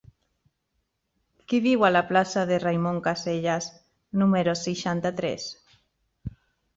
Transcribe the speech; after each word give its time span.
Qui 1.51 1.57
viu 1.65 1.83
a 1.87 1.91
la 1.91 2.01
plaça 2.11 2.45
de 2.51 2.57
Raimon 2.63 2.97
Casellas 3.07 3.67
número 4.23 4.57
seixanta-tres? 4.63 5.47